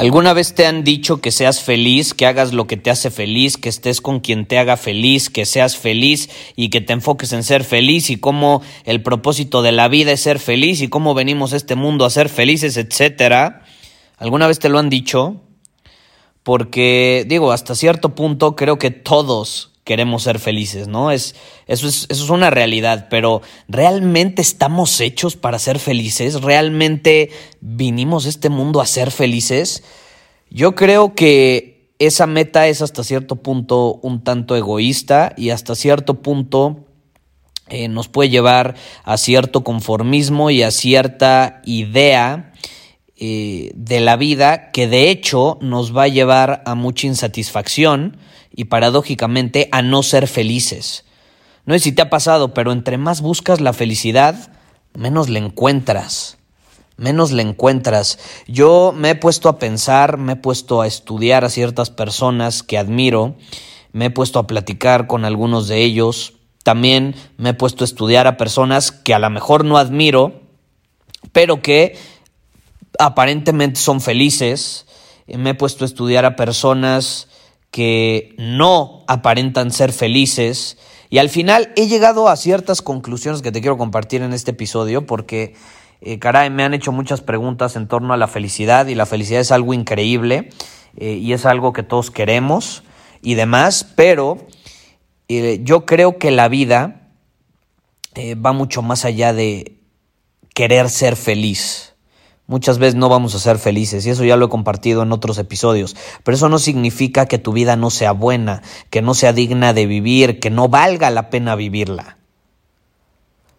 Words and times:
¿Alguna 0.00 0.32
vez 0.32 0.54
te 0.54 0.64
han 0.64 0.82
dicho 0.82 1.20
que 1.20 1.30
seas 1.30 1.60
feliz, 1.60 2.14
que 2.14 2.24
hagas 2.24 2.54
lo 2.54 2.66
que 2.66 2.78
te 2.78 2.90
hace 2.90 3.10
feliz, 3.10 3.58
que 3.58 3.68
estés 3.68 4.00
con 4.00 4.20
quien 4.20 4.46
te 4.46 4.58
haga 4.58 4.78
feliz, 4.78 5.28
que 5.28 5.44
seas 5.44 5.76
feliz 5.76 6.30
y 6.56 6.70
que 6.70 6.80
te 6.80 6.94
enfoques 6.94 7.34
en 7.34 7.42
ser 7.42 7.64
feliz 7.64 8.08
y 8.08 8.16
cómo 8.16 8.62
el 8.84 9.02
propósito 9.02 9.60
de 9.60 9.72
la 9.72 9.88
vida 9.88 10.12
es 10.12 10.20
ser 10.20 10.38
feliz 10.38 10.80
y 10.80 10.88
cómo 10.88 11.12
venimos 11.12 11.52
a 11.52 11.56
este 11.56 11.74
mundo 11.74 12.06
a 12.06 12.10
ser 12.10 12.30
felices, 12.30 12.78
etcétera? 12.78 13.62
¿Alguna 14.16 14.46
vez 14.46 14.58
te 14.58 14.70
lo 14.70 14.78
han 14.78 14.88
dicho? 14.88 15.42
Porque, 16.42 17.26
digo, 17.28 17.52
hasta 17.52 17.74
cierto 17.74 18.14
punto 18.14 18.56
creo 18.56 18.78
que 18.78 18.90
todos 18.90 19.69
queremos 19.90 20.22
ser 20.22 20.38
felices, 20.38 20.86
¿no? 20.86 21.10
Es, 21.10 21.34
eso, 21.66 21.88
es, 21.88 22.06
eso 22.10 22.22
es 22.22 22.30
una 22.30 22.48
realidad, 22.48 23.08
pero 23.10 23.42
¿realmente 23.66 24.40
estamos 24.40 25.00
hechos 25.00 25.34
para 25.34 25.58
ser 25.58 25.80
felices? 25.80 26.42
¿Realmente 26.42 27.30
vinimos 27.60 28.24
a 28.24 28.28
este 28.28 28.50
mundo 28.50 28.80
a 28.80 28.86
ser 28.86 29.10
felices? 29.10 29.82
Yo 30.48 30.76
creo 30.76 31.16
que 31.16 31.90
esa 31.98 32.28
meta 32.28 32.68
es 32.68 32.82
hasta 32.82 33.02
cierto 33.02 33.34
punto 33.34 33.98
un 34.00 34.22
tanto 34.22 34.54
egoísta 34.54 35.34
y 35.36 35.50
hasta 35.50 35.74
cierto 35.74 36.22
punto 36.22 36.86
eh, 37.68 37.88
nos 37.88 38.06
puede 38.06 38.30
llevar 38.30 38.76
a 39.02 39.16
cierto 39.16 39.64
conformismo 39.64 40.50
y 40.50 40.62
a 40.62 40.70
cierta 40.70 41.62
idea 41.64 42.52
eh, 43.16 43.72
de 43.74 43.98
la 43.98 44.16
vida 44.16 44.70
que 44.70 44.86
de 44.86 45.10
hecho 45.10 45.58
nos 45.60 45.96
va 45.96 46.04
a 46.04 46.08
llevar 46.08 46.62
a 46.64 46.76
mucha 46.76 47.08
insatisfacción 47.08 48.18
y 48.60 48.66
paradójicamente 48.66 49.70
a 49.72 49.80
no 49.80 50.02
ser 50.02 50.28
felices. 50.28 51.06
No 51.64 51.72
sé 51.72 51.80
si 51.80 51.92
te 51.92 52.02
ha 52.02 52.10
pasado, 52.10 52.52
pero 52.52 52.72
entre 52.72 52.98
más 52.98 53.22
buscas 53.22 53.58
la 53.62 53.72
felicidad, 53.72 54.52
menos 54.92 55.30
la 55.30 55.38
encuentras. 55.38 56.36
Menos 56.98 57.32
la 57.32 57.40
encuentras. 57.40 58.18
Yo 58.46 58.92
me 58.94 59.08
he 59.08 59.14
puesto 59.14 59.48
a 59.48 59.58
pensar, 59.58 60.18
me 60.18 60.34
he 60.34 60.36
puesto 60.36 60.82
a 60.82 60.86
estudiar 60.86 61.42
a 61.42 61.48
ciertas 61.48 61.88
personas 61.88 62.62
que 62.62 62.76
admiro, 62.76 63.36
me 63.92 64.04
he 64.04 64.10
puesto 64.10 64.38
a 64.38 64.46
platicar 64.46 65.06
con 65.06 65.24
algunos 65.24 65.66
de 65.66 65.82
ellos, 65.82 66.34
también 66.62 67.14
me 67.38 67.50
he 67.50 67.54
puesto 67.54 67.82
a 67.82 67.86
estudiar 67.86 68.26
a 68.26 68.36
personas 68.36 68.92
que 68.92 69.14
a 69.14 69.18
lo 69.18 69.30
mejor 69.30 69.64
no 69.64 69.78
admiro, 69.78 70.42
pero 71.32 71.62
que 71.62 71.96
aparentemente 72.98 73.80
son 73.80 74.02
felices. 74.02 74.84
Me 75.28 75.50
he 75.50 75.54
puesto 75.54 75.84
a 75.84 75.86
estudiar 75.86 76.26
a 76.26 76.36
personas 76.36 77.29
que 77.70 78.34
no 78.38 79.04
aparentan 79.06 79.70
ser 79.70 79.92
felices. 79.92 80.78
Y 81.08 81.18
al 81.18 81.28
final 81.28 81.72
he 81.76 81.86
llegado 81.86 82.28
a 82.28 82.36
ciertas 82.36 82.82
conclusiones 82.82 83.42
que 83.42 83.52
te 83.52 83.60
quiero 83.60 83.78
compartir 83.78 84.22
en 84.22 84.32
este 84.32 84.52
episodio 84.52 85.06
porque, 85.06 85.54
eh, 86.00 86.18
caray, 86.18 86.50
me 86.50 86.64
han 86.64 86.74
hecho 86.74 86.92
muchas 86.92 87.20
preguntas 87.20 87.76
en 87.76 87.88
torno 87.88 88.12
a 88.12 88.16
la 88.16 88.28
felicidad 88.28 88.86
y 88.86 88.94
la 88.94 89.06
felicidad 89.06 89.40
es 89.40 89.52
algo 89.52 89.74
increíble 89.74 90.50
eh, 90.96 91.14
y 91.14 91.32
es 91.32 91.46
algo 91.46 91.72
que 91.72 91.82
todos 91.82 92.10
queremos 92.10 92.82
y 93.22 93.34
demás, 93.34 93.86
pero 93.96 94.38
eh, 95.28 95.60
yo 95.62 95.86
creo 95.86 96.18
que 96.18 96.30
la 96.30 96.48
vida 96.48 96.96
va 98.44 98.52
mucho 98.52 98.82
más 98.82 99.04
allá 99.04 99.32
de 99.32 99.78
querer 100.52 100.90
ser 100.90 101.16
feliz. 101.16 101.89
Muchas 102.50 102.78
veces 102.78 102.96
no 102.96 103.08
vamos 103.08 103.36
a 103.36 103.38
ser 103.38 103.58
felices 103.58 104.04
y 104.04 104.10
eso 104.10 104.24
ya 104.24 104.36
lo 104.36 104.46
he 104.46 104.48
compartido 104.48 105.04
en 105.04 105.12
otros 105.12 105.38
episodios, 105.38 105.94
pero 106.24 106.34
eso 106.34 106.48
no 106.48 106.58
significa 106.58 107.26
que 107.26 107.38
tu 107.38 107.52
vida 107.52 107.76
no 107.76 107.90
sea 107.90 108.10
buena, 108.10 108.60
que 108.90 109.02
no 109.02 109.14
sea 109.14 109.32
digna 109.32 109.72
de 109.72 109.86
vivir, 109.86 110.40
que 110.40 110.50
no 110.50 110.66
valga 110.66 111.10
la 111.10 111.30
pena 111.30 111.54
vivirla. 111.54 112.18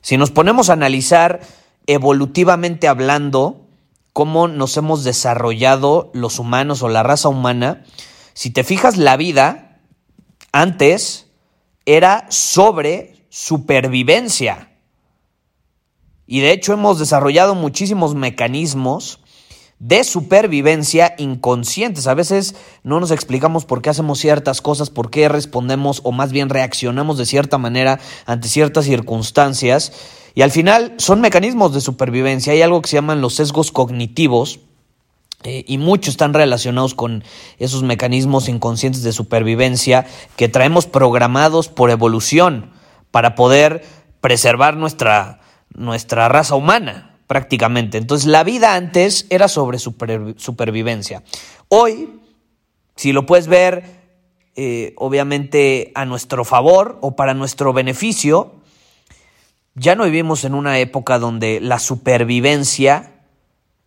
Si 0.01 0.17
nos 0.17 0.29
ponemos 0.29 0.69
a 0.69 0.73
analizar 0.73 1.39
evolutivamente 1.87 2.89
hablando 2.89 3.65
cómo 4.11 4.49
nos 4.49 4.75
hemos 4.75 5.05
desarrollado 5.05 6.11
los 6.13 6.37
humanos 6.37 6.83
o 6.83 6.89
la 6.89 7.01
raza 7.01 7.29
humana, 7.29 7.85
si 8.33 8.49
te 8.49 8.65
fijas 8.65 8.97
la 8.97 9.15
vida 9.15 9.79
antes 10.51 11.27
era 11.85 12.25
sobre 12.27 13.25
supervivencia. 13.29 14.70
Y 16.31 16.39
de 16.39 16.53
hecho 16.53 16.71
hemos 16.71 16.97
desarrollado 16.97 17.55
muchísimos 17.55 18.15
mecanismos 18.15 19.19
de 19.79 20.05
supervivencia 20.05 21.13
inconscientes. 21.17 22.07
A 22.07 22.13
veces 22.13 22.55
no 22.83 23.01
nos 23.01 23.11
explicamos 23.11 23.65
por 23.65 23.81
qué 23.81 23.89
hacemos 23.89 24.19
ciertas 24.19 24.61
cosas, 24.61 24.89
por 24.89 25.09
qué 25.09 25.27
respondemos 25.27 25.99
o 26.05 26.13
más 26.13 26.31
bien 26.31 26.47
reaccionamos 26.47 27.17
de 27.17 27.25
cierta 27.25 27.57
manera 27.57 27.99
ante 28.25 28.47
ciertas 28.47 28.85
circunstancias. 28.85 29.91
Y 30.33 30.41
al 30.41 30.51
final 30.51 30.93
son 30.95 31.19
mecanismos 31.19 31.73
de 31.73 31.81
supervivencia. 31.81 32.53
Hay 32.53 32.61
algo 32.61 32.81
que 32.81 32.87
se 32.87 32.95
llaman 32.95 33.19
los 33.19 33.33
sesgos 33.33 33.73
cognitivos. 33.73 34.61
Eh, 35.43 35.65
y 35.67 35.79
muchos 35.79 36.13
están 36.13 36.33
relacionados 36.33 36.93
con 36.93 37.25
esos 37.59 37.83
mecanismos 37.83 38.47
inconscientes 38.47 39.03
de 39.03 39.11
supervivencia 39.11 40.05
que 40.37 40.47
traemos 40.47 40.85
programados 40.85 41.67
por 41.67 41.89
evolución 41.89 42.71
para 43.11 43.35
poder 43.35 43.83
preservar 44.21 44.77
nuestra, 44.77 45.40
nuestra 45.75 46.29
raza 46.29 46.55
humana, 46.55 47.17
prácticamente. 47.27 47.97
Entonces 47.97 48.27
la 48.27 48.43
vida 48.43 48.75
antes 48.75 49.25
era 49.29 49.47
sobre 49.47 49.79
supervivencia. 49.79 51.23
Hoy, 51.69 52.19
si 52.95 53.13
lo 53.13 53.25
puedes 53.25 53.47
ver, 53.47 53.83
eh, 54.55 54.93
obviamente 54.97 55.91
a 55.95 56.05
nuestro 56.05 56.43
favor 56.43 56.97
o 57.01 57.15
para 57.15 57.33
nuestro 57.33 57.71
beneficio, 57.73 58.55
ya 59.75 59.95
no 59.95 60.03
vivimos 60.03 60.43
en 60.43 60.53
una 60.53 60.79
época 60.79 61.19
donde 61.19 61.61
la 61.61 61.79
supervivencia 61.79 63.13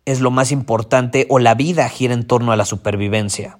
es 0.05 0.19
lo 0.21 0.31
más 0.31 0.51
importante 0.51 1.27
o 1.29 1.39
la 1.39 1.53
vida 1.53 1.87
gira 1.89 2.13
en 2.13 2.25
torno 2.25 2.51
a 2.51 2.55
la 2.55 2.65
supervivencia. 2.65 3.59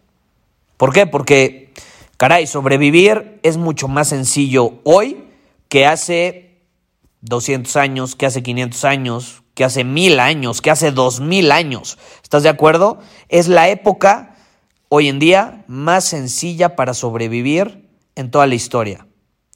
¿Por 0.77 0.93
qué? 0.93 1.05
Porque, 1.05 1.71
caray, 2.17 2.47
sobrevivir 2.47 3.39
es 3.43 3.57
mucho 3.57 3.87
más 3.87 4.09
sencillo 4.09 4.79
hoy 4.83 5.25
que 5.69 5.85
hace 5.85 6.44
200 7.25 7.75
años, 7.75 8.15
que 8.15 8.25
hace 8.25 8.43
500 8.43 8.85
años, 8.85 9.43
que 9.55 9.63
hace 9.63 9.83
mil 9.83 10.19
años, 10.19 10.61
que 10.61 10.69
hace 10.69 10.91
dos 10.91 11.21
mil 11.21 11.51
años. 11.51 11.97
¿Estás 12.21 12.43
de 12.43 12.49
acuerdo? 12.49 12.99
Es 13.29 13.47
la 13.47 13.69
época 13.69 14.35
hoy 14.89 15.07
en 15.07 15.17
día 15.17 15.63
más 15.67 16.03
sencilla 16.03 16.75
para 16.75 16.93
sobrevivir 16.93 17.89
en 18.15 18.29
toda 18.29 18.45
la 18.47 18.55
historia. 18.55 19.07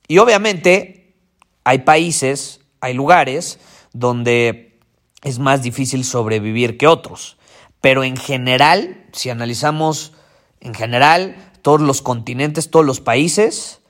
Y 0.08 0.18
obviamente 0.18 1.16
hay 1.64 1.80
países, 1.80 2.62
hay 2.82 2.94
lugares 2.94 3.60
donde 3.94 4.80
es 5.22 5.38
más 5.38 5.62
difícil 5.62 6.06
sobrevivir 6.06 6.78
que 6.78 6.88
otros. 6.88 7.38
Pero 7.82 8.04
en 8.04 8.18
general, 8.18 9.06
si 9.12 9.30
analizamos 9.30 10.14
en 10.62 10.74
general 10.74 11.36
todos 11.62 11.82
los 11.82 12.02
continentes, 12.02 12.72
todos 12.72 12.86
los 12.86 13.02
países, 13.02 13.82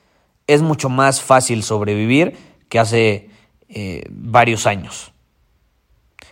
es 0.47 0.63
mucho 0.63 0.89
más 0.89 1.21
fácil 1.21 1.63
sobrevivir 1.63 2.35
que 2.67 2.79
hace 2.79 3.29
eh, 3.69 4.03
varios 4.09 4.65
años. 4.65 5.13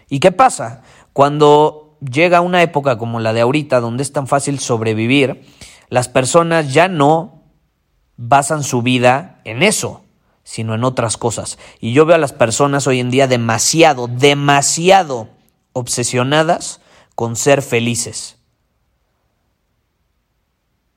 ¿Y 0.09 0.19
qué 0.19 0.31
pasa? 0.31 0.83
Cuando 1.13 1.97
llega 1.99 2.41
una 2.41 2.61
época 2.61 2.97
como 2.97 3.19
la 3.19 3.33
de 3.33 3.41
ahorita, 3.41 3.79
donde 3.79 4.03
es 4.03 4.11
tan 4.11 4.27
fácil 4.27 4.59
sobrevivir, 4.59 5.45
las 5.89 6.09
personas 6.09 6.73
ya 6.73 6.87
no 6.87 7.43
basan 8.17 8.63
su 8.63 8.81
vida 8.81 9.39
en 9.43 9.63
eso, 9.63 10.03
sino 10.43 10.75
en 10.75 10.83
otras 10.83 11.17
cosas. 11.17 11.57
Y 11.79 11.93
yo 11.93 12.05
veo 12.05 12.15
a 12.15 12.19
las 12.19 12.33
personas 12.33 12.87
hoy 12.87 12.99
en 12.99 13.11
día 13.11 13.27
demasiado, 13.27 14.07
demasiado 14.07 15.29
obsesionadas 15.73 16.81
con 17.15 17.35
ser 17.35 17.61
felices. 17.61 18.37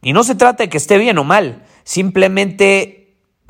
Y 0.03 0.13
no 0.13 0.25
se 0.25 0.35
trata 0.35 0.65
de 0.65 0.69
que 0.71 0.79
esté 0.79 0.99
bien 0.99 1.19
o 1.19 1.25
mal, 1.25 1.65
simplemente 1.85 3.00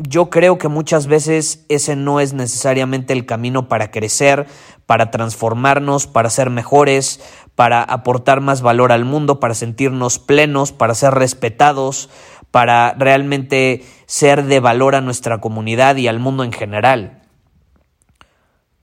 yo 0.08 0.30
creo 0.30 0.58
que 0.58 0.68
muchas 0.68 1.06
veces 1.06 1.64
ese 1.68 1.96
no 1.96 2.20
es 2.20 2.32
necesariamente 2.32 3.12
el 3.12 3.26
camino 3.26 3.68
para 3.68 3.90
crecer, 3.90 4.46
para 4.86 5.10
transformarnos, 5.10 6.06
para 6.06 6.30
ser 6.30 6.50
mejores, 6.50 7.20
para 7.54 7.82
aportar 7.82 8.40
más 8.40 8.62
valor 8.62 8.92
al 8.92 9.04
mundo, 9.04 9.40
para 9.40 9.54
sentirnos 9.54 10.18
plenos, 10.18 10.72
para 10.72 10.94
ser 10.94 11.14
respetados, 11.14 12.08
para 12.50 12.94
realmente 12.94 13.84
ser 14.06 14.44
de 14.44 14.60
valor 14.60 14.94
a 14.94 15.00
nuestra 15.00 15.38
comunidad 15.38 15.96
y 15.96 16.08
al 16.08 16.18
mundo 16.18 16.44
en 16.44 16.52
general. 16.52 17.22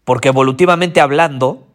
Porque 0.04 0.30
evolutivamente 0.30 1.02
hablando, 1.02 1.68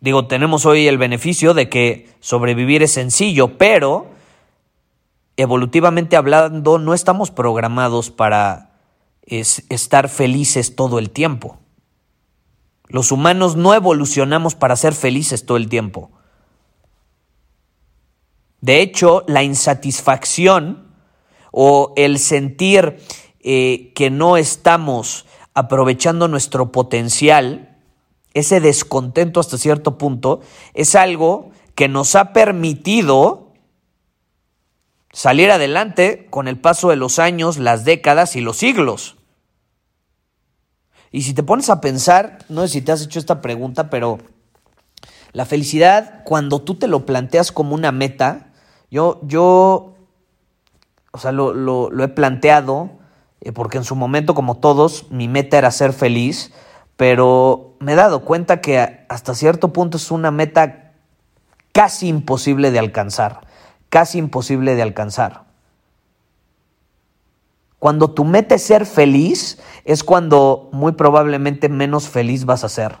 digo, 0.00 0.26
tenemos 0.26 0.64
hoy 0.64 0.86
el 0.86 0.98
beneficio 0.98 1.52
de 1.52 1.68
que 1.68 2.08
sobrevivir 2.20 2.82
es 2.82 2.92
sencillo, 2.92 3.58
pero 3.58 4.06
evolutivamente 5.36 6.16
hablando 6.16 6.78
no 6.78 6.94
estamos 6.94 7.30
programados 7.30 8.10
para 8.10 8.72
estar 9.26 10.08
felices 10.08 10.76
todo 10.76 10.98
el 10.98 11.10
tiempo. 11.10 11.58
Los 12.88 13.12
humanos 13.12 13.56
no 13.56 13.74
evolucionamos 13.74 14.54
para 14.54 14.76
ser 14.76 14.94
felices 14.94 15.46
todo 15.46 15.56
el 15.56 15.68
tiempo. 15.68 16.10
De 18.60 18.80
hecho, 18.80 19.24
la 19.26 19.42
insatisfacción 19.42 20.86
o 21.50 21.92
el 21.96 22.18
sentir 22.18 22.98
eh, 23.40 23.92
que 23.94 24.10
no 24.10 24.36
estamos 24.36 25.26
aprovechando 25.54 26.28
nuestro 26.28 26.70
potencial, 26.70 27.78
ese 28.34 28.60
descontento 28.60 29.40
hasta 29.40 29.58
cierto 29.58 29.98
punto, 29.98 30.40
es 30.74 30.94
algo 30.94 31.50
que 31.74 31.88
nos 31.88 32.14
ha 32.14 32.32
permitido 32.32 33.41
salir 35.12 35.50
adelante 35.50 36.26
con 36.30 36.48
el 36.48 36.58
paso 36.58 36.90
de 36.90 36.96
los 36.96 37.18
años, 37.18 37.58
las 37.58 37.84
décadas 37.84 38.34
y 38.36 38.40
los 38.40 38.56
siglos. 38.56 39.16
Y 41.10 41.22
si 41.22 41.34
te 41.34 41.42
pones 41.42 41.68
a 41.70 41.80
pensar, 41.80 42.38
no 42.48 42.62
sé 42.62 42.68
si 42.68 42.82
te 42.82 42.92
has 42.92 43.02
hecho 43.02 43.18
esta 43.18 43.42
pregunta, 43.42 43.90
pero 43.90 44.18
la 45.32 45.44
felicidad, 45.44 46.24
cuando 46.24 46.62
tú 46.62 46.74
te 46.74 46.88
lo 46.88 47.06
planteas 47.06 47.52
como 47.52 47.74
una 47.74 47.92
meta, 47.92 48.52
yo, 48.90 49.20
yo 49.22 49.92
o 51.12 51.18
sea, 51.18 51.30
lo, 51.30 52.02
he 52.02 52.08
planteado, 52.08 52.90
eh, 53.42 53.52
porque 53.52 53.78
en 53.78 53.84
su 53.84 53.94
momento, 53.94 54.34
como 54.34 54.56
todos, 54.56 55.10
mi 55.10 55.28
meta 55.28 55.58
era 55.58 55.70
ser 55.70 55.92
feliz, 55.92 56.52
pero 56.96 57.76
me 57.80 57.92
he 57.92 57.96
dado 57.96 58.24
cuenta 58.24 58.60
que 58.60 59.04
hasta 59.08 59.34
cierto 59.34 59.72
punto 59.72 59.98
es 59.98 60.10
una 60.10 60.30
meta 60.30 60.92
casi 61.72 62.08
imposible 62.08 62.70
de 62.70 62.78
alcanzar, 62.78 63.40
casi 63.92 64.16
imposible 64.16 64.74
de 64.74 64.80
alcanzar. 64.80 65.44
Cuando 67.78 68.12
tu 68.12 68.24
meta 68.24 68.54
es 68.54 68.62
ser 68.62 68.86
feliz, 68.86 69.58
es 69.84 70.02
cuando 70.02 70.70
muy 70.72 70.92
probablemente 70.92 71.68
menos 71.68 72.08
feliz 72.08 72.46
vas 72.46 72.64
a 72.64 72.70
ser. 72.70 72.96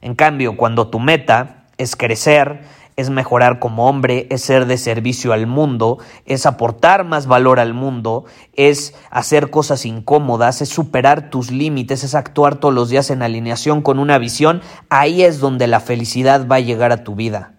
En 0.00 0.16
cambio, 0.16 0.56
cuando 0.56 0.88
tu 0.88 0.98
meta 0.98 1.66
es 1.78 1.94
crecer, 1.94 2.62
es 2.96 3.08
mejorar 3.08 3.60
como 3.60 3.88
hombre, 3.88 4.26
es 4.30 4.42
ser 4.42 4.66
de 4.66 4.78
servicio 4.78 5.32
al 5.32 5.46
mundo, 5.46 5.98
es 6.26 6.44
aportar 6.44 7.04
más 7.04 7.28
valor 7.28 7.60
al 7.60 7.72
mundo, 7.72 8.24
es 8.54 8.94
hacer 9.10 9.50
cosas 9.50 9.86
incómodas, 9.86 10.60
es 10.60 10.70
superar 10.70 11.30
tus 11.30 11.52
límites, 11.52 12.02
es 12.02 12.16
actuar 12.16 12.56
todos 12.56 12.74
los 12.74 12.88
días 12.88 13.10
en 13.10 13.22
alineación 13.22 13.80
con 13.80 14.00
una 14.00 14.18
visión, 14.18 14.60
ahí 14.88 15.22
es 15.22 15.38
donde 15.38 15.68
la 15.68 15.78
felicidad 15.78 16.48
va 16.48 16.56
a 16.56 16.60
llegar 16.60 16.90
a 16.90 17.04
tu 17.04 17.14
vida. 17.14 17.53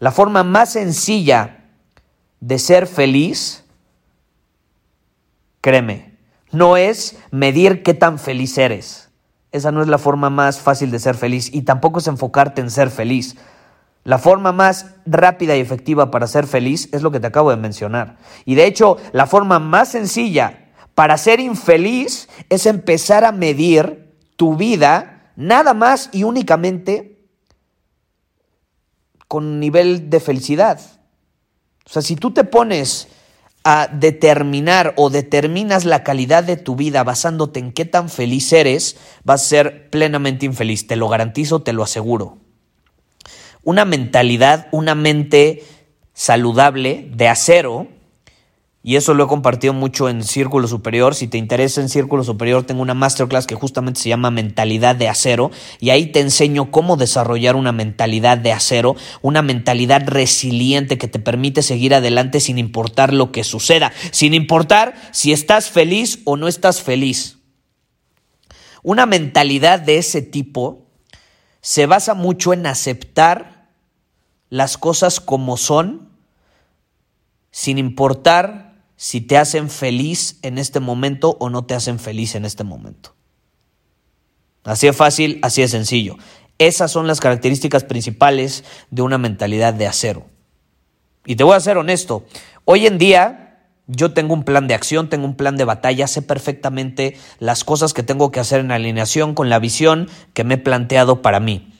La 0.00 0.10
forma 0.10 0.44
más 0.44 0.72
sencilla 0.72 1.66
de 2.40 2.58
ser 2.58 2.86
feliz, 2.86 3.64
créeme, 5.60 6.16
no 6.52 6.78
es 6.78 7.18
medir 7.30 7.82
qué 7.82 7.92
tan 7.92 8.18
feliz 8.18 8.56
eres. 8.56 9.10
Esa 9.52 9.72
no 9.72 9.82
es 9.82 9.88
la 9.88 9.98
forma 9.98 10.30
más 10.30 10.58
fácil 10.58 10.90
de 10.90 10.98
ser 10.98 11.16
feliz 11.16 11.52
y 11.52 11.62
tampoco 11.62 11.98
es 11.98 12.06
enfocarte 12.06 12.62
en 12.62 12.70
ser 12.70 12.88
feliz. 12.88 13.36
La 14.02 14.16
forma 14.16 14.52
más 14.52 14.94
rápida 15.04 15.54
y 15.54 15.60
efectiva 15.60 16.10
para 16.10 16.26
ser 16.26 16.46
feliz 16.46 16.88
es 16.92 17.02
lo 17.02 17.10
que 17.10 17.20
te 17.20 17.26
acabo 17.26 17.50
de 17.50 17.58
mencionar. 17.58 18.16
Y 18.46 18.54
de 18.54 18.64
hecho, 18.64 18.96
la 19.12 19.26
forma 19.26 19.58
más 19.58 19.90
sencilla 19.90 20.70
para 20.94 21.18
ser 21.18 21.40
infeliz 21.40 22.30
es 22.48 22.64
empezar 22.64 23.26
a 23.26 23.32
medir 23.32 24.14
tu 24.36 24.56
vida 24.56 25.32
nada 25.36 25.74
más 25.74 26.08
y 26.10 26.22
únicamente 26.22 27.19
con 29.30 29.60
nivel 29.60 30.10
de 30.10 30.18
felicidad. 30.18 30.80
O 31.86 31.88
sea, 31.88 32.02
si 32.02 32.16
tú 32.16 32.32
te 32.32 32.42
pones 32.42 33.06
a 33.62 33.86
determinar 33.86 34.94
o 34.96 35.08
determinas 35.08 35.84
la 35.84 36.02
calidad 36.02 36.42
de 36.42 36.56
tu 36.56 36.74
vida 36.74 37.04
basándote 37.04 37.60
en 37.60 37.72
qué 37.72 37.84
tan 37.84 38.10
feliz 38.10 38.52
eres, 38.52 38.96
vas 39.22 39.42
a 39.42 39.48
ser 39.48 39.90
plenamente 39.90 40.44
infeliz. 40.44 40.88
Te 40.88 40.96
lo 40.96 41.08
garantizo, 41.08 41.62
te 41.62 41.72
lo 41.72 41.84
aseguro 41.84 42.40
una 43.62 43.84
mentalidad, 43.84 44.68
una 44.72 44.94
mente 44.94 45.64
saludable 46.12 47.10
de 47.14 47.28
acero, 47.28 47.88
y 48.82 48.96
eso 48.96 49.12
lo 49.12 49.24
he 49.24 49.28
compartido 49.28 49.74
mucho 49.74 50.08
en 50.08 50.24
Círculo 50.24 50.66
Superior. 50.66 51.14
Si 51.14 51.28
te 51.28 51.36
interesa 51.36 51.82
en 51.82 51.90
Círculo 51.90 52.24
Superior, 52.24 52.64
tengo 52.64 52.80
una 52.80 52.94
masterclass 52.94 53.46
que 53.46 53.54
justamente 53.54 54.00
se 54.00 54.08
llama 54.08 54.30
Mentalidad 54.30 54.96
de 54.96 55.06
Acero. 55.06 55.50
Y 55.80 55.90
ahí 55.90 56.06
te 56.06 56.20
enseño 56.20 56.70
cómo 56.70 56.96
desarrollar 56.96 57.56
una 57.56 57.72
mentalidad 57.72 58.38
de 58.38 58.52
acero, 58.52 58.96
una 59.20 59.42
mentalidad 59.42 60.08
resiliente 60.08 60.96
que 60.96 61.08
te 61.08 61.18
permite 61.18 61.60
seguir 61.60 61.94
adelante 61.94 62.40
sin 62.40 62.58
importar 62.58 63.12
lo 63.12 63.32
que 63.32 63.44
suceda, 63.44 63.92
sin 64.12 64.32
importar 64.32 64.94
si 65.12 65.32
estás 65.32 65.68
feliz 65.68 66.20
o 66.24 66.38
no 66.38 66.48
estás 66.48 66.80
feliz. 66.80 67.36
Una 68.82 69.04
mentalidad 69.04 69.80
de 69.80 69.98
ese 69.98 70.22
tipo 70.22 70.86
se 71.60 71.84
basa 71.84 72.14
mucho 72.14 72.54
en 72.54 72.66
aceptar 72.66 73.68
las 74.48 74.78
cosas 74.78 75.20
como 75.20 75.58
son, 75.58 76.08
sin 77.50 77.76
importar 77.76 78.69
si 79.02 79.22
te 79.22 79.38
hacen 79.38 79.70
feliz 79.70 80.38
en 80.42 80.58
este 80.58 80.78
momento 80.78 81.38
o 81.40 81.48
no 81.48 81.64
te 81.64 81.72
hacen 81.72 81.98
feliz 81.98 82.34
en 82.34 82.44
este 82.44 82.64
momento. 82.64 83.14
Así 84.62 84.88
es 84.88 84.94
fácil, 84.94 85.38
así 85.40 85.62
es 85.62 85.70
sencillo. 85.70 86.18
Esas 86.58 86.90
son 86.90 87.06
las 87.06 87.18
características 87.18 87.84
principales 87.84 88.62
de 88.90 89.00
una 89.00 89.16
mentalidad 89.16 89.72
de 89.72 89.86
acero. 89.86 90.26
Y 91.24 91.36
te 91.36 91.44
voy 91.44 91.56
a 91.56 91.60
ser 91.60 91.78
honesto, 91.78 92.26
hoy 92.66 92.86
en 92.86 92.98
día 92.98 93.70
yo 93.86 94.12
tengo 94.12 94.34
un 94.34 94.44
plan 94.44 94.68
de 94.68 94.74
acción, 94.74 95.08
tengo 95.08 95.24
un 95.24 95.34
plan 95.34 95.56
de 95.56 95.64
batalla, 95.64 96.06
sé 96.06 96.20
perfectamente 96.20 97.16
las 97.38 97.64
cosas 97.64 97.94
que 97.94 98.02
tengo 98.02 98.30
que 98.30 98.40
hacer 98.40 98.60
en 98.60 98.70
alineación 98.70 99.34
con 99.34 99.48
la 99.48 99.60
visión 99.60 100.10
que 100.34 100.44
me 100.44 100.56
he 100.56 100.58
planteado 100.58 101.22
para 101.22 101.40
mí. 101.40 101.72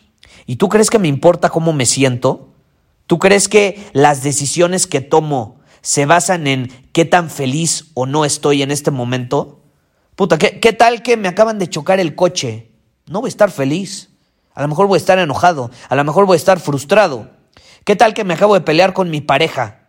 ¿Y 0.47 0.57
tú 0.57 0.71
crees 0.71 0.89
que 0.89 0.99
me 0.99 1.09
importa 1.09 1.51
cómo 1.51 1.75
me 1.75 1.85
siento? 1.85 2.55
¿Tú 3.07 3.19
crees 3.19 3.47
que 3.49 3.91
las 3.93 4.23
decisiones 4.23 4.87
que 4.87 5.03
tomo 5.03 5.60
se 5.83 6.07
basan 6.07 6.47
en 6.47 6.69
qué 6.93 7.05
tan 7.05 7.31
feliz 7.31 7.91
o 7.95 8.07
no 8.07 8.25
estoy 8.25 8.63
en 8.63 8.71
este 8.71 8.91
momento? 8.91 9.63
Puta, 10.17 10.39
¿qué, 10.39 10.61
qué 10.61 10.73
tal 10.73 11.03
que 11.03 11.17
me 11.17 11.29
acaban 11.29 11.59
de 11.59 11.69
chocar 11.69 12.01
el 12.01 12.15
coche? 12.15 12.71
No 13.07 13.21
voy 13.21 13.29
a 13.29 13.31
estar 13.31 13.51
feliz. 13.51 14.11
A 14.55 14.63
lo 14.63 14.69
mejor 14.69 14.87
voy 14.87 14.97
a 14.97 14.99
estar 14.99 15.19
enojado, 15.19 15.71
a 15.89 15.95
lo 15.95 16.05
mejor 16.05 16.27
voy 16.27 16.35
a 16.35 16.37
estar 16.37 16.61
frustrado. 16.61 17.31
¿Qué 17.85 17.97
tal 17.97 18.15
que 18.15 18.25
me 18.25 18.35
acabo 18.35 18.55
de 18.55 18.61
pelear 18.61 18.93
con 18.93 19.09
mi 19.09 19.21
pareja? 19.21 19.80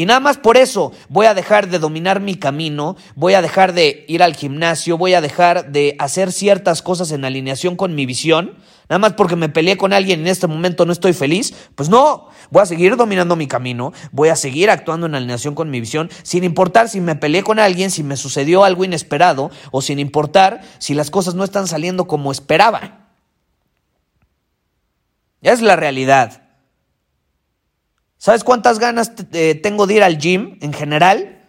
Y 0.00 0.06
nada 0.06 0.18
más 0.18 0.38
por 0.38 0.56
eso 0.56 0.92
voy 1.10 1.26
a 1.26 1.34
dejar 1.34 1.68
de 1.68 1.78
dominar 1.78 2.20
mi 2.20 2.36
camino, 2.36 2.96
voy 3.16 3.34
a 3.34 3.42
dejar 3.42 3.74
de 3.74 4.06
ir 4.08 4.22
al 4.22 4.34
gimnasio, 4.34 4.96
voy 4.96 5.12
a 5.12 5.20
dejar 5.20 5.72
de 5.72 5.94
hacer 5.98 6.32
ciertas 6.32 6.80
cosas 6.80 7.12
en 7.12 7.22
alineación 7.22 7.76
con 7.76 7.94
mi 7.94 8.06
visión, 8.06 8.54
nada 8.88 8.98
más 8.98 9.12
porque 9.12 9.36
me 9.36 9.50
peleé 9.50 9.76
con 9.76 9.92
alguien 9.92 10.20
y 10.20 10.22
en 10.22 10.28
este 10.28 10.46
momento 10.46 10.86
no 10.86 10.92
estoy 10.92 11.12
feliz. 11.12 11.52
Pues 11.74 11.90
no, 11.90 12.28
voy 12.50 12.62
a 12.62 12.64
seguir 12.64 12.96
dominando 12.96 13.36
mi 13.36 13.46
camino, 13.46 13.92
voy 14.10 14.30
a 14.30 14.36
seguir 14.36 14.70
actuando 14.70 15.04
en 15.04 15.16
alineación 15.16 15.54
con 15.54 15.68
mi 15.68 15.80
visión, 15.80 16.08
sin 16.22 16.44
importar 16.44 16.88
si 16.88 17.02
me 17.02 17.16
peleé 17.16 17.42
con 17.42 17.58
alguien, 17.58 17.90
si 17.90 18.02
me 18.02 18.16
sucedió 18.16 18.64
algo 18.64 18.86
inesperado 18.86 19.50
o 19.70 19.82
sin 19.82 19.98
importar 19.98 20.62
si 20.78 20.94
las 20.94 21.10
cosas 21.10 21.34
no 21.34 21.44
están 21.44 21.66
saliendo 21.66 22.06
como 22.06 22.32
esperaba. 22.32 23.10
Ya 25.42 25.52
es 25.52 25.60
la 25.60 25.76
realidad. 25.76 26.49
¿Sabes 28.20 28.44
cuántas 28.44 28.78
ganas 28.78 29.12
eh, 29.32 29.54
tengo 29.54 29.86
de 29.86 29.94
ir 29.94 30.02
al 30.02 30.18
gym 30.18 30.58
en 30.60 30.74
general? 30.74 31.40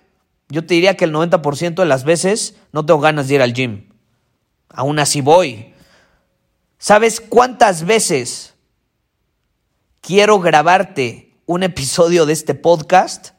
Yo 0.48 0.66
te 0.66 0.74
diría 0.74 0.96
que 0.96 1.04
el 1.04 1.12
90% 1.12 1.76
de 1.76 1.86
las 1.86 2.06
veces 2.06 2.56
no 2.72 2.86
tengo 2.86 3.02
ganas 3.02 3.28
de 3.28 3.36
ir 3.36 3.42
al 3.42 3.52
gym. 3.52 3.90
Aún 4.70 4.98
así 4.98 5.20
voy. 5.20 5.74
¿Sabes 6.78 7.20
cuántas 7.20 7.86
veces 7.86 8.54
quiero 10.00 10.40
grabarte 10.40 11.34
un 11.46 11.64
episodio 11.64 12.26
de 12.26 12.32
este 12.32 12.56
podcast? 12.56 13.32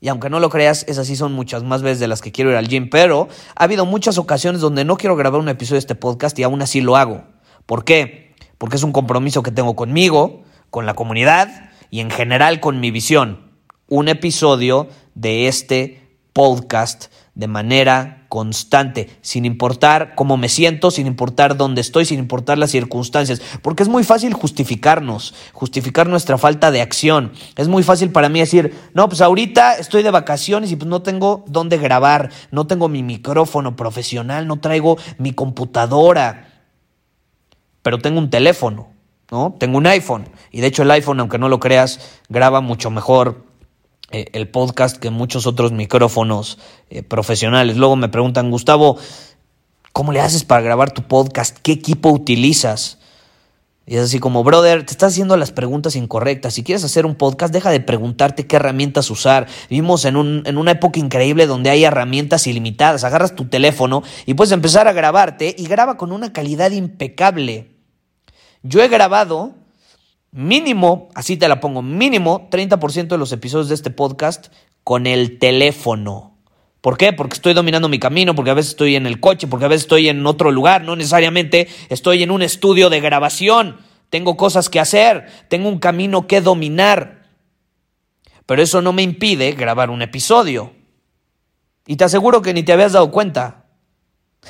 Y 0.00 0.08
aunque 0.08 0.30
no 0.30 0.40
lo 0.40 0.48
creas, 0.48 0.86
esas 0.88 1.06
sí 1.06 1.16
son 1.16 1.34
muchas 1.34 1.64
más 1.64 1.82
veces 1.82 2.00
de 2.00 2.08
las 2.08 2.22
que 2.22 2.32
quiero 2.32 2.50
ir 2.50 2.56
al 2.56 2.68
gym, 2.68 2.88
pero 2.88 3.28
ha 3.56 3.64
habido 3.64 3.84
muchas 3.84 4.16
ocasiones 4.16 4.62
donde 4.62 4.86
no 4.86 4.96
quiero 4.96 5.16
grabar 5.16 5.38
un 5.38 5.50
episodio 5.50 5.74
de 5.74 5.80
este 5.80 5.96
podcast 5.96 6.38
y 6.38 6.44
aún 6.44 6.62
así 6.62 6.80
lo 6.80 6.96
hago. 6.96 7.24
¿Por 7.66 7.84
qué? 7.84 8.34
Porque 8.56 8.76
es 8.76 8.82
un 8.84 8.92
compromiso 8.92 9.42
que 9.42 9.50
tengo 9.50 9.76
conmigo, 9.76 10.44
con 10.70 10.86
la 10.86 10.94
comunidad 10.94 11.68
y 11.90 12.00
en 12.00 12.10
general 12.10 12.60
con 12.60 12.80
mi 12.80 12.90
visión. 12.90 13.46
un 13.90 14.08
episodio 14.08 14.88
de 15.14 15.48
este 15.48 16.08
podcast 16.34 17.06
de 17.34 17.48
manera 17.48 18.26
constante, 18.28 19.08
sin 19.22 19.44
importar 19.44 20.14
cómo 20.14 20.36
me 20.36 20.48
siento, 20.48 20.90
sin 20.90 21.06
importar 21.06 21.56
dónde 21.56 21.80
estoy, 21.80 22.04
sin 22.04 22.18
importar 22.18 22.58
las 22.58 22.70
circunstancias, 22.70 23.40
porque 23.62 23.82
es 23.82 23.88
muy 23.88 24.04
fácil 24.04 24.34
justificarnos, 24.34 25.34
justificar 25.52 26.08
nuestra 26.08 26.36
falta 26.36 26.70
de 26.70 26.80
acción. 26.80 27.32
Es 27.56 27.68
muy 27.68 27.82
fácil 27.82 28.10
para 28.10 28.28
mí 28.28 28.40
decir, 28.40 28.74
no, 28.92 29.08
pues 29.08 29.20
ahorita 29.20 29.74
estoy 29.76 30.02
de 30.02 30.10
vacaciones 30.10 30.70
y 30.72 30.76
pues 30.76 30.88
no 30.88 31.02
tengo 31.02 31.44
dónde 31.46 31.78
grabar, 31.78 32.30
no 32.50 32.66
tengo 32.66 32.88
mi 32.88 33.02
micrófono 33.02 33.76
profesional, 33.76 34.46
no 34.46 34.60
traigo 34.60 34.98
mi 35.16 35.32
computadora, 35.32 36.62
pero 37.82 37.98
tengo 37.98 38.18
un 38.18 38.30
teléfono, 38.30 38.88
¿no? 39.30 39.54
Tengo 39.58 39.78
un 39.78 39.86
iPhone 39.86 40.28
y 40.50 40.60
de 40.60 40.68
hecho 40.68 40.82
el 40.82 40.90
iPhone, 40.90 41.20
aunque 41.20 41.38
no 41.38 41.48
lo 41.48 41.60
creas, 41.60 42.00
graba 42.28 42.60
mucho 42.60 42.90
mejor 42.90 43.44
eh, 44.10 44.26
el 44.32 44.48
podcast 44.48 44.96
que 44.96 45.10
muchos 45.10 45.46
otros 45.46 45.72
micrófonos 45.72 46.58
eh, 46.88 47.02
profesionales. 47.02 47.76
Luego 47.76 47.96
me 47.96 48.08
preguntan, 48.08 48.50
Gustavo, 48.50 48.96
¿cómo 49.92 50.12
le 50.12 50.20
haces 50.20 50.44
para 50.44 50.62
grabar 50.62 50.92
tu 50.92 51.02
podcast? 51.02 51.58
¿Qué 51.62 51.72
equipo 51.72 52.10
utilizas? 52.10 52.98
Y 53.84 53.96
es 53.96 54.02
así 54.02 54.18
como, 54.18 54.44
brother, 54.44 54.84
te 54.84 54.92
estás 54.92 55.12
haciendo 55.12 55.36
las 55.38 55.50
preguntas 55.50 55.96
incorrectas. 55.96 56.54
Si 56.54 56.62
quieres 56.62 56.84
hacer 56.84 57.06
un 57.06 57.14
podcast, 57.14 57.52
deja 57.52 57.70
de 57.70 57.80
preguntarte 57.80 58.46
qué 58.46 58.56
herramientas 58.56 59.10
usar. 59.10 59.46
Vivimos 59.70 60.04
en, 60.04 60.16
un, 60.16 60.42
en 60.44 60.58
una 60.58 60.72
época 60.72 61.00
increíble 61.00 61.46
donde 61.46 61.70
hay 61.70 61.84
herramientas 61.84 62.46
ilimitadas. 62.46 63.04
Agarras 63.04 63.34
tu 63.34 63.46
teléfono 63.46 64.02
y 64.26 64.34
puedes 64.34 64.52
empezar 64.52 64.88
a 64.88 64.92
grabarte 64.92 65.54
y 65.56 65.66
graba 65.68 65.96
con 65.96 66.12
una 66.12 66.34
calidad 66.34 66.70
impecable. 66.70 67.77
Yo 68.62 68.82
he 68.82 68.88
grabado 68.88 69.54
mínimo, 70.30 71.08
así 71.14 71.36
te 71.36 71.48
la 71.48 71.60
pongo, 71.60 71.82
mínimo 71.82 72.48
30% 72.50 73.08
de 73.08 73.18
los 73.18 73.32
episodios 73.32 73.68
de 73.68 73.74
este 73.74 73.90
podcast 73.90 74.48
con 74.84 75.06
el 75.06 75.38
teléfono. 75.38 76.36
¿Por 76.80 76.96
qué? 76.96 77.12
Porque 77.12 77.34
estoy 77.34 77.54
dominando 77.54 77.88
mi 77.88 77.98
camino, 77.98 78.34
porque 78.34 78.50
a 78.50 78.54
veces 78.54 78.70
estoy 78.70 78.96
en 78.96 79.06
el 79.06 79.20
coche, 79.20 79.46
porque 79.46 79.64
a 79.64 79.68
veces 79.68 79.82
estoy 79.82 80.08
en 80.08 80.24
otro 80.26 80.52
lugar, 80.52 80.84
no 80.84 80.96
necesariamente 80.96 81.68
estoy 81.88 82.22
en 82.22 82.30
un 82.30 82.42
estudio 82.42 82.88
de 82.88 83.00
grabación. 83.00 83.78
Tengo 84.10 84.36
cosas 84.36 84.68
que 84.68 84.80
hacer, 84.80 85.26
tengo 85.48 85.68
un 85.68 85.78
camino 85.78 86.26
que 86.26 86.40
dominar. 86.40 87.26
Pero 88.46 88.62
eso 88.62 88.80
no 88.80 88.92
me 88.92 89.02
impide 89.02 89.52
grabar 89.52 89.90
un 89.90 90.02
episodio. 90.02 90.72
Y 91.86 91.96
te 91.96 92.04
aseguro 92.04 92.42
que 92.42 92.54
ni 92.54 92.62
te 92.62 92.72
habías 92.72 92.92
dado 92.92 93.10
cuenta. 93.10 93.66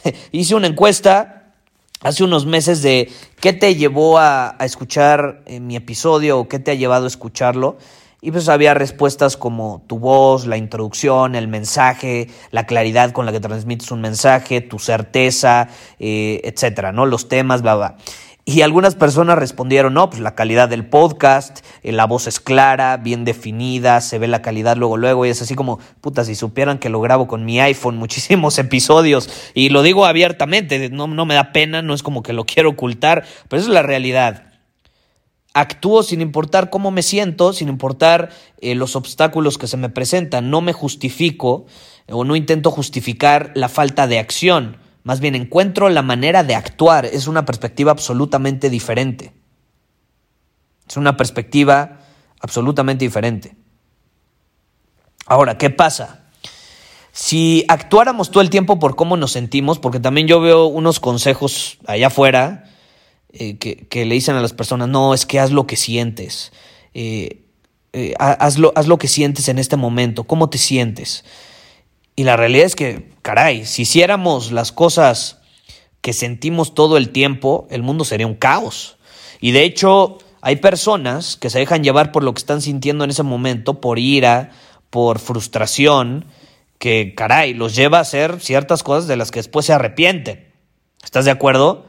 Hice 0.33 0.55
una 0.55 0.69
encuesta 0.69 1.38
hace 2.03 2.25
unos 2.25 2.47
meses 2.47 2.83
de 2.83 3.11
qué 3.41 3.53
te 3.53 3.75
llevó 3.75 4.19
a, 4.19 4.57
escuchar 4.61 5.43
eh, 5.47 5.61
mi 5.61 5.77
episodio 5.77 6.39
o 6.39 6.49
qué 6.49 6.59
te 6.59 6.71
ha 6.71 6.75
llevado 6.75 7.05
a 7.05 7.09
escucharlo. 7.09 7.79
Y 8.21 8.33
pues 8.33 8.49
había 8.49 8.75
respuestas 8.75 9.37
como 9.37 9.85
tu 9.87 10.01
voz, 10.01 10.47
la 10.47 10.57
introducción, 10.57 11.37
el 11.37 11.47
mensaje, 11.47 12.29
la 12.51 12.67
claridad 12.67 13.13
con 13.13 13.27
la 13.27 13.31
que 13.33 13.39
transmites 13.39 13.93
un 13.93 14.01
mensaje, 14.01 14.61
tu 14.61 14.81
certeza, 14.81 15.69
eh, 16.01 16.41
etcétera, 16.43 16.91
¿no? 16.91 17.07
Los 17.07 17.29
temas, 17.29 17.63
bla, 17.63 17.77
bla. 17.77 17.97
Y 18.49 18.63
algunas 18.63 18.95
personas 18.95 19.37
respondieron, 19.37 19.93
no, 19.93 20.09
pues 20.09 20.23
la 20.23 20.35
calidad 20.35 20.71
del 20.71 20.87
podcast, 20.87 21.59
eh, 21.83 21.93
la 21.93 22.07
voz 22.07 22.27
es 22.27 22.41
clara, 22.41 22.97
bien 22.97 23.27
definida, 23.27 24.01
se 24.01 24.19
ve 24.19 24.27
la 24.27 24.41
calidad 24.41 24.75
luego, 24.75 24.97
luego, 24.97 25.27
y 25.27 25.29
es 25.29 25.43
así 25.43 25.55
como, 25.55 25.79
puta, 26.01 26.25
si 26.25 26.35
supieran 26.35 26.79
que 26.79 26.89
lo 26.89 26.99
grabo 27.03 27.29
con 27.29 27.45
mi 27.45 27.61
iPhone, 27.61 27.97
muchísimos 27.99 28.59
episodios, 28.59 29.29
y 29.53 29.69
lo 29.69 29.83
digo 29.83 30.07
abiertamente, 30.07 30.89
no, 30.89 31.09
no 31.09 31.27
me 31.27 31.35
da 31.35 31.53
pena, 31.53 31.83
no 31.83 31.93
es 31.93 32.03
como 32.03 32.23
que 32.23 32.33
lo 32.33 32.47
quiero 32.47 32.71
ocultar, 32.71 33.27
pero 33.51 33.61
esa 33.61 33.69
es 33.69 33.75
la 33.75 33.83
realidad. 33.83 34.45
Actúo 35.53 36.03
sin 36.03 36.23
importar 36.23 36.71
cómo 36.71 36.91
me 36.91 37.03
siento, 37.03 37.53
sin 37.53 37.69
importar 37.69 38.31
eh, 38.63 38.75
los 38.75 38.97
obstáculos 38.97 39.59
que 39.59 39.67
se 39.67 39.77
me 39.77 39.91
presentan, 39.91 40.49
no 40.49 40.63
me 40.63 40.73
justifico 40.73 41.67
o 42.11 42.25
no 42.25 42.35
intento 42.35 42.71
justificar 42.71 43.53
la 43.55 43.69
falta 43.69 44.07
de 44.07 44.19
acción 44.19 44.88
más 45.03 45.21
bien 45.21 45.35
encuentro 45.35 45.89
la 45.89 46.03
manera 46.03 46.45
de 46.45 46.55
actuar. 46.55 47.07
Es 47.07 47.27
una 47.27 47.45
perspectiva 47.45 47.93
absolutamente 47.93 48.71
diferente. 48.71 49.33
Es 50.89 50.97
una 50.97 51.17
perspectiva 51.17 52.01
absolutamente 52.41 53.05
diferente. 53.05 53.57
Ahora, 55.27 55.59
¿qué 55.59 55.71
pasa? 55.71 56.25
Si 57.13 57.65
actuáramos 57.69 58.31
todo 58.31 58.41
el 58.41 58.51
tiempo 58.51 58.79
por 58.79 58.97
cómo 58.97 59.17
nos 59.17 59.33
sentimos, 59.33 59.79
porque 59.79 60.01
también 60.01 60.27
yo 60.27 60.41
veo 60.41 60.67
unos 60.67 61.01
consejos 61.01 61.79
allá 61.87 62.07
afuera 62.07 62.65
eh, 63.33 63.59
que, 63.59 64.07
le 64.07 64.15
dicen 64.15 64.37
a 64.37 64.41
las 64.41 64.53
personas, 64.53 64.89
no, 64.89 65.13
es 65.13 65.27
que 65.27 65.41
haz 65.41 65.51
lo 65.51 65.67
que 65.67 65.77
sientes, 65.77 66.53
eh, 66.95 67.43
eh, 67.93 68.15
haz 68.19 68.57
lo 68.59 68.99
que 68.99 69.09
sientes 69.09 69.49
en 69.49 69.59
este 69.59 69.77
momento, 69.77 70.25
¿cómo 70.25 70.49
te 70.49 70.59
sientes? 70.59 71.25
Y 72.19 72.25
la 72.25 72.37
realidad 72.37 72.67
es 72.67 72.75
que, 72.75 73.13
caray, 73.23 73.65
si 73.65 73.83
hiciéramos 73.83 74.51
las 74.51 74.73
cosas 74.73 75.39
que 76.01 76.13
sentimos 76.13 76.75
todo 76.75 76.97
el 76.97 77.11
tiempo, 77.11 77.69
el 77.71 77.85
mundo 77.85 78.05
sería 78.05 78.27
un 78.27 78.35
caos. 78.35 78.99
Y 79.41 79.53
de 79.53 79.63
hecho, 79.63 80.19
hay 80.41 80.57
personas 80.57 81.37
que 81.37 81.49
se 81.49 81.61
dejan 81.61 81.85
llevar 81.85 82.11
por 82.11 82.25
lo 82.25 82.35
que 82.35 82.41
están 82.41 82.61
sintiendo 82.61 83.05
en 83.05 83.11
ese 83.11 83.23
momento, 83.23 83.81
por 83.81 84.01
ira, 84.01 84.51
por 84.91 85.21
frustración, 85.21 86.25
que, 86.81 87.15
caray, 87.15 87.55
los 87.55 87.77
lleva 87.77 87.99
a 87.99 88.01
hacer 88.01 88.41
ciertas 88.41 88.83
cosas 88.83 89.07
de 89.07 89.17
las 89.17 89.31
que 89.31 89.39
después 89.39 89.67
se 89.67 89.75
arrepienten. 89.75 90.53
¿Estás 91.05 91.25
de 91.25 91.31
acuerdo? 91.31 91.87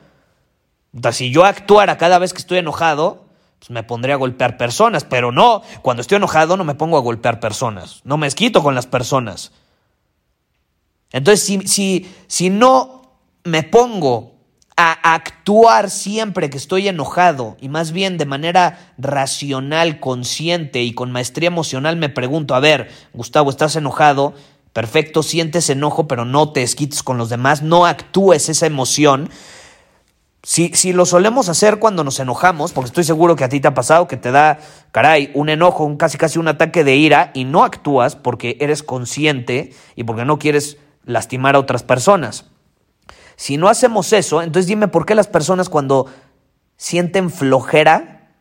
si 1.11 1.31
yo 1.31 1.43
actuara 1.43 1.97
cada 1.97 2.19
vez 2.19 2.33
que 2.33 2.39
estoy 2.41 2.59
enojado, 2.59 3.25
pues 3.57 3.71
me 3.71 3.81
pondría 3.81 4.13
a 4.13 4.19
golpear 4.19 4.57
personas, 4.57 5.05
pero 5.05 5.31
no, 5.31 5.63
cuando 5.81 6.01
estoy 6.01 6.17
enojado 6.17 6.55
no 6.55 6.65
me 6.65 6.75
pongo 6.75 6.97
a 6.97 7.01
golpear 7.01 7.39
personas, 7.39 8.01
no 8.03 8.17
me 8.17 8.27
esquito 8.27 8.61
con 8.61 8.75
las 8.75 8.85
personas. 8.85 9.51
Entonces, 11.11 11.45
si, 11.45 11.67
si, 11.67 12.11
si 12.27 12.49
no 12.49 13.13
me 13.43 13.63
pongo 13.63 14.39
a 14.81 15.13
actuar 15.13 15.89
siempre 15.89 16.49
que 16.49 16.57
estoy 16.57 16.87
enojado 16.87 17.57
y 17.59 17.67
más 17.67 17.91
bien 17.91 18.17
de 18.17 18.25
manera 18.25 18.93
racional, 18.97 19.99
consciente 19.99 20.83
y 20.83 20.93
con 20.93 21.11
maestría 21.11 21.47
emocional 21.47 21.97
me 21.97 22.07
pregunto, 22.07 22.55
a 22.55 22.61
ver, 22.61 22.89
Gustavo, 23.13 23.49
¿estás 23.49 23.75
enojado? 23.75 24.33
Perfecto, 24.71 25.21
sientes 25.21 25.69
enojo, 25.69 26.07
pero 26.07 26.23
no 26.23 26.53
te 26.53 26.63
esquites 26.63 27.03
con 27.03 27.17
los 27.17 27.29
demás, 27.29 27.61
no 27.61 27.85
actúes 27.85 28.47
esa 28.47 28.67
emoción. 28.67 29.29
Si, 30.43 30.69
si, 30.73 30.93
lo 30.93 31.05
solemos 31.05 31.49
hacer 31.49 31.79
cuando 31.79 32.05
nos 32.05 32.17
enojamos, 32.21 32.71
porque 32.71 32.87
estoy 32.87 33.03
seguro 33.03 33.35
que 33.35 33.43
a 33.43 33.49
ti 33.49 33.59
te 33.59 33.67
ha 33.67 33.73
pasado 33.73 34.07
que 34.07 34.15
te 34.15 34.31
da, 34.31 34.59
caray, 34.93 35.31
un 35.33 35.49
enojo, 35.49 35.83
un 35.83 35.97
casi 35.97 36.17
casi 36.17 36.39
un 36.39 36.47
ataque 36.47 36.85
de 36.85 36.95
ira 36.95 37.31
y 37.33 37.43
no 37.43 37.65
actúas 37.65 38.15
porque 38.15 38.55
eres 38.61 38.81
consciente 38.81 39.73
y 39.97 40.05
porque 40.05 40.23
no 40.23 40.39
quieres 40.39 40.77
lastimar 41.03 41.55
a 41.55 41.59
otras 41.59 41.83
personas. 41.83 42.45
Si 43.35 43.57
no 43.57 43.69
hacemos 43.69 44.11
eso, 44.13 44.41
entonces 44.41 44.67
dime 44.67 44.87
por 44.87 45.05
qué 45.05 45.15
las 45.15 45.27
personas 45.27 45.69
cuando 45.69 46.07
sienten 46.77 47.29
flojera, 47.29 48.33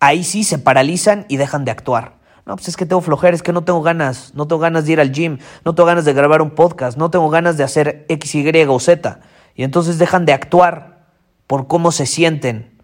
ahí 0.00 0.24
sí 0.24 0.44
se 0.44 0.58
paralizan 0.58 1.26
y 1.28 1.36
dejan 1.36 1.64
de 1.64 1.70
actuar. 1.70 2.18
No, 2.46 2.56
pues 2.56 2.68
es 2.68 2.76
que 2.76 2.84
tengo 2.84 3.00
flojera, 3.00 3.34
es 3.34 3.42
que 3.42 3.54
no 3.54 3.64
tengo 3.64 3.80
ganas, 3.80 4.34
no 4.34 4.46
tengo 4.46 4.60
ganas 4.60 4.84
de 4.84 4.92
ir 4.92 5.00
al 5.00 5.12
gym, 5.12 5.38
no 5.64 5.74
tengo 5.74 5.86
ganas 5.86 6.04
de 6.04 6.12
grabar 6.12 6.42
un 6.42 6.50
podcast, 6.50 6.98
no 6.98 7.10
tengo 7.10 7.30
ganas 7.30 7.56
de 7.56 7.64
hacer 7.64 8.04
X, 8.08 8.34
Y 8.34 8.64
o 8.68 8.78
Z. 8.78 9.20
Y 9.54 9.62
entonces 9.62 9.98
dejan 9.98 10.26
de 10.26 10.34
actuar 10.34 11.06
por 11.46 11.66
cómo 11.66 11.90
se 11.90 12.04
sienten. 12.04 12.82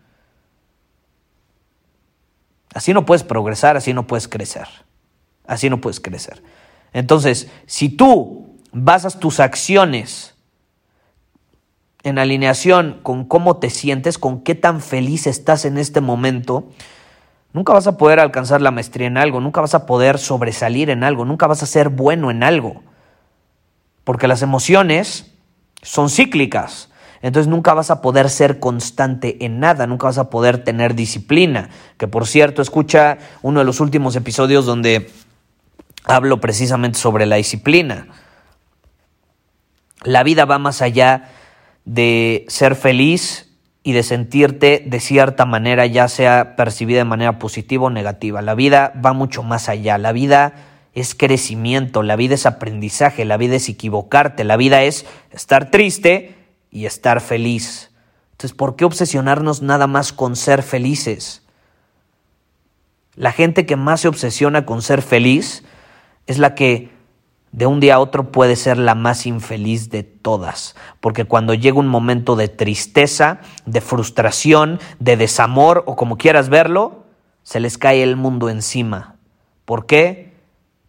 Así 2.73 2.95
no 2.95 3.05
puedes 3.05 3.25
progresar, 3.25 3.77
así 3.77 3.93
no 3.93 4.07
puedes 4.07 4.29
crecer. 4.29 4.67
Así 5.47 5.69
no 5.69 5.81
puedes 5.81 6.00
crecer. 6.00 6.43
Entonces, 6.93 7.49
si 7.67 7.89
tú 7.89 8.60
basas 8.73 9.19
tus 9.19 9.41
acciones 9.41 10.35
en 12.03 12.19
alineación 12.19 12.99
con 13.03 13.25
cómo 13.25 13.59
te 13.59 13.71
sientes, 13.71 14.19
con 14.19 14.43
qué 14.43 14.55
tan 14.55 14.81
feliz 14.81 15.27
estás 15.27 15.65
en 15.65 15.77
este 15.77 16.00
momento, 16.00 16.69
nunca 17.53 17.73
vas 17.73 17.87
a 17.87 17.99
poder 17.99 18.21
alcanzar 18.21 18.62
la 18.62 18.71
maestría 18.71 19.07
en 19.07 19.19
algo, 19.19 19.41
nunca 19.41 19.61
vas 19.61 19.75
a 19.75 19.87
poder 19.87 20.19
sobresalir 20.19 20.89
en 20.91 21.05
algo, 21.05 21.25
nunca 21.25 21.47
vas 21.47 21.62
a 21.62 21.67
ser 21.67 21.91
bueno 21.91 22.31
en 22.31 22.43
algo. 22.43 22.83
Porque 24.05 24.29
las 24.29 24.43
emociones 24.43 25.33
son 25.83 26.09
cíclicas. 26.09 26.89
Entonces 27.23 27.49
nunca 27.49 27.75
vas 27.75 27.91
a 27.91 28.00
poder 28.00 28.31
ser 28.31 28.61
constante 28.61 29.45
en 29.45 29.61
nada, 29.61 29.87
nunca 29.87 30.07
vas 30.07 30.17
a 30.17 30.31
poder 30.31 30.65
tener 30.65 30.95
disciplina. 30.95 31.69
Que 31.99 32.09
por 32.09 32.27
cierto, 32.27 32.62
escucha 32.62 33.19
uno 33.43 33.61
de 33.61 33.67
los 33.67 33.81
últimos 33.81 34.17
episodios 34.17 34.65
donde 34.65 35.11
hablo 36.05 36.41
precisamente 36.41 36.99
sobre 36.99 37.27
la 37.27 37.37
disciplina. 37.37 38.07
La 40.04 40.23
vida 40.23 40.45
va 40.45 40.59
más 40.59 40.83
allá 40.83 41.30
de 41.85 42.45
ser 42.49 42.75
feliz 42.75 43.50
y 43.83 43.92
de 43.92 44.02
sentirte 44.02 44.83
de 44.87 45.00
cierta 45.00 45.47
manera, 45.47 45.87
ya 45.87 46.09
sea 46.09 46.57
percibida 46.57 46.99
de 46.99 47.04
manera 47.04 47.38
positiva 47.38 47.87
o 47.87 47.90
negativa. 47.90 48.42
La 48.42 48.54
vida 48.54 48.92
va 49.04 49.12
mucho 49.12 49.42
más 49.42 49.69
allá. 49.69 49.99
La 49.99 50.12
vida 50.12 50.54
es 50.95 51.14
crecimiento, 51.14 52.02
la 52.02 52.16
vida 52.16 52.35
es 52.35 52.47
aprendizaje, 52.47 53.25
la 53.25 53.37
vida 53.37 53.57
es 53.57 53.69
equivocarte, 53.69 54.45
la 54.45 54.57
vida 54.57 54.83
es 54.83 55.07
estar 55.30 55.71
triste 55.71 56.35
y 56.71 56.87
estar 56.87 57.21
feliz. 57.21 57.90
Entonces, 58.33 58.57
¿por 58.57 58.76
qué 58.76 58.85
obsesionarnos 58.85 59.62
nada 59.62 59.87
más 59.87 60.12
con 60.12 60.37
ser 60.37 60.62
felices? 60.62 61.42
La 63.14 63.33
gente 63.33 63.66
que 63.66 63.76
más 63.76 64.00
se 64.00 64.09
obsesiona 64.09 64.64
con 64.64 64.83
ser 64.83 65.02
feliz 65.02 65.64
es 66.26 66.38
la 66.38 66.54
que 66.54 66.90
de 67.52 67.66
un 67.66 67.80
día 67.80 67.97
a 67.97 68.00
otro 68.00 68.30
puede 68.30 68.57
ser 68.57 68.78
la 68.78 68.95
más 68.95 69.26
infeliz 69.26 69.90
de 69.90 70.02
todas, 70.02 70.76
porque 71.00 71.25
cuando 71.25 71.54
llega 71.54 71.78
un 71.78 71.88
momento 71.88 72.37
de 72.37 72.49
tristeza, 72.49 73.40
de 73.66 73.80
frustración, 73.80 74.78
de 74.99 75.16
desamor 75.16 75.83
o 75.87 75.97
como 75.97 76.16
quieras 76.16 76.49
verlo, 76.49 77.04
se 77.42 77.61
les 77.61 77.78
cae 77.78 78.02
el 78.02 78.16
mundo 78.16 78.49
encima. 78.49 79.16
¿Por 79.64 79.87
qué? 79.87 80.35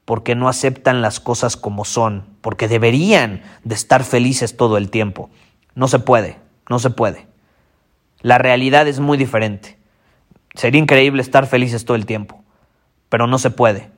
Porque 0.05 0.35
no 0.35 0.49
aceptan 0.49 1.01
las 1.01 1.19
cosas 1.19 1.57
como 1.57 1.85
son, 1.85 2.25
porque 2.41 2.67
deberían 2.67 3.41
de 3.63 3.75
estar 3.75 4.03
felices 4.03 4.55
todo 4.55 4.77
el 4.77 4.89
tiempo. 4.89 5.29
No 5.73 5.87
se 5.87 5.99
puede, 5.99 6.37
no 6.69 6.77
se 6.79 6.89
puede. 6.91 7.27
La 8.21 8.37
realidad 8.37 8.87
es 8.87 8.99
muy 8.99 9.17
diferente. 9.17 9.79
Sería 10.53 10.81
increíble 10.81 11.21
estar 11.21 11.47
felices 11.47 11.85
todo 11.85 11.95
el 11.95 12.05
tiempo, 12.05 12.43
pero 13.09 13.25
no 13.25 13.39
se 13.39 13.49
puede. 13.49 13.89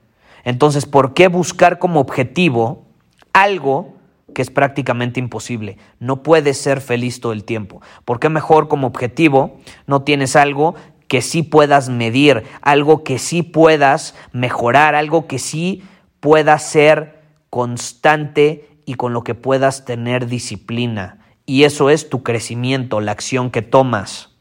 Entonces, 0.43 0.85
¿por 0.85 1.13
qué 1.13 1.27
buscar 1.27 1.79
como 1.79 2.00
objetivo 2.00 2.85
algo 3.31 3.93
que 4.33 4.41
es 4.41 4.50
prácticamente 4.50 5.19
imposible? 5.19 5.77
No 6.00 6.23
puedes 6.23 6.57
ser 6.57 6.81
feliz 6.81 7.21
todo 7.21 7.33
el 7.33 7.43
tiempo. 7.43 7.81
¿Por 8.05 8.19
qué 8.19 8.29
mejor 8.29 8.67
como 8.67 8.88
objetivo 8.88 9.57
no 9.88 10.03
tienes 10.03 10.35
algo 10.35 10.75
que 11.07 11.21
sí 11.21 11.43
puedas 11.43 11.89
medir, 11.89 12.43
algo 12.62 13.03
que 13.03 13.19
sí 13.19 13.43
puedas 13.43 14.15
mejorar, 14.31 14.95
algo 14.95 15.27
que 15.27 15.39
sí 15.39 15.83
pueda 16.19 16.57
ser 16.59 17.21
constante 17.50 18.69
y 18.85 18.95
con 18.95 19.13
lo 19.13 19.23
que 19.23 19.35
puedas 19.35 19.85
tener 19.85 20.27
disciplina? 20.27 21.19
Y 21.45 21.63
eso 21.63 21.89
es 21.89 22.09
tu 22.09 22.23
crecimiento, 22.23 23.01
la 23.01 23.12
acción 23.12 23.51
que 23.51 23.62
tomas 23.62 24.33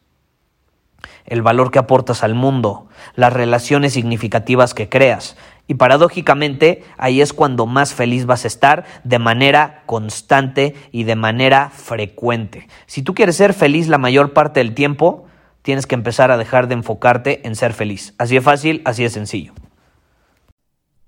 el 1.24 1.42
valor 1.42 1.70
que 1.70 1.78
aportas 1.78 2.22
al 2.22 2.34
mundo, 2.34 2.88
las 3.14 3.32
relaciones 3.32 3.92
significativas 3.92 4.74
que 4.74 4.88
creas. 4.88 5.36
Y 5.68 5.74
paradójicamente 5.74 6.82
ahí 6.98 7.20
es 7.20 7.32
cuando 7.32 7.66
más 7.66 7.94
feliz 7.94 8.26
vas 8.26 8.44
a 8.44 8.48
estar 8.48 8.84
de 9.04 9.18
manera 9.18 9.84
constante 9.86 10.74
y 10.90 11.04
de 11.04 11.16
manera 11.16 11.70
frecuente. 11.70 12.68
Si 12.86 13.02
tú 13.02 13.14
quieres 13.14 13.36
ser 13.36 13.54
feliz 13.54 13.88
la 13.88 13.98
mayor 13.98 14.32
parte 14.32 14.60
del 14.60 14.74
tiempo, 14.74 15.26
tienes 15.62 15.86
que 15.86 15.94
empezar 15.94 16.30
a 16.30 16.36
dejar 16.36 16.68
de 16.68 16.74
enfocarte 16.74 17.46
en 17.46 17.54
ser 17.54 17.72
feliz. 17.72 18.14
Así 18.18 18.34
de 18.34 18.40
fácil, 18.40 18.82
así 18.84 19.04
de 19.04 19.10
sencillo. 19.10 19.52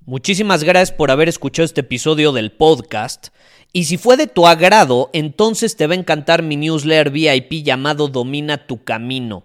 Muchísimas 0.06 0.64
gracias 0.64 0.92
por 0.92 1.11
haber 1.11 1.28
escuchado 1.28 1.64
este 1.64 1.80
episodio 1.80 2.32
del 2.32 2.52
podcast. 2.52 3.28
Y 3.73 3.84
si 3.84 3.96
fue 3.96 4.16
de 4.16 4.26
tu 4.26 4.46
agrado, 4.46 5.11
entonces 5.12 5.76
te 5.76 5.87
va 5.87 5.94
a 5.94 5.99
encantar 5.99 6.42
mi 6.42 6.56
newsletter 6.56 7.11
VIP 7.11 7.64
llamado 7.64 8.08
Domina 8.08 8.66
tu 8.66 8.84
Camino. 8.84 9.44